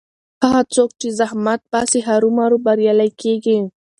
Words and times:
هغه 0.43 0.61
څوک 0.73 0.89
چې 0.99 1.07
زحمت 1.19 1.61
باسي 1.71 1.99
هرو 2.07 2.29
مرو 2.37 2.57
بریالی 2.65 3.09
کېږي. 3.21 3.59